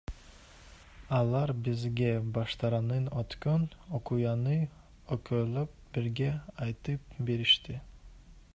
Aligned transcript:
Алар 1.17 1.51
бизге 1.67 2.07
баштарынан 2.37 3.05
өткөн 3.23 3.67
окуяны 3.99 4.57
экөөлөп 5.17 5.77
бирге 5.99 6.31
айтып 6.69 7.17
беришти. 7.29 7.79